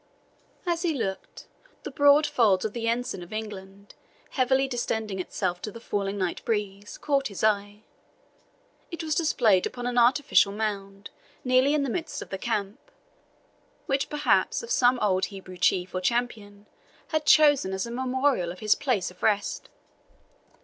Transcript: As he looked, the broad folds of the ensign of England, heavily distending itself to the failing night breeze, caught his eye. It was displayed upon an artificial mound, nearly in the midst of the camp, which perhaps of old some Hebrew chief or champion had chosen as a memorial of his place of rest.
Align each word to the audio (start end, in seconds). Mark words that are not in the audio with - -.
As 0.65 0.81
he 0.81 0.95
looked, 0.95 1.45
the 1.83 1.91
broad 1.91 2.25
folds 2.25 2.65
of 2.65 2.73
the 2.73 2.87
ensign 2.87 3.21
of 3.21 3.31
England, 3.31 3.93
heavily 4.31 4.67
distending 4.67 5.19
itself 5.19 5.61
to 5.61 5.71
the 5.71 5.79
failing 5.79 6.17
night 6.17 6.43
breeze, 6.43 6.97
caught 6.97 7.27
his 7.27 7.43
eye. 7.43 7.83
It 8.89 9.03
was 9.03 9.13
displayed 9.13 9.67
upon 9.67 9.85
an 9.85 9.99
artificial 9.99 10.53
mound, 10.53 11.11
nearly 11.43 11.75
in 11.75 11.83
the 11.83 11.89
midst 11.91 12.19
of 12.23 12.31
the 12.31 12.39
camp, 12.39 12.79
which 13.85 14.09
perhaps 14.09 14.63
of 14.63 14.69
old 14.69 14.73
some 14.73 15.21
Hebrew 15.29 15.57
chief 15.57 15.93
or 15.93 16.01
champion 16.01 16.65
had 17.09 17.27
chosen 17.27 17.71
as 17.71 17.85
a 17.85 17.91
memorial 17.91 18.51
of 18.51 18.57
his 18.57 18.73
place 18.73 19.11
of 19.11 19.21
rest. 19.21 19.69